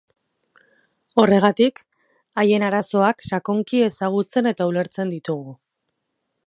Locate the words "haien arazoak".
2.43-3.23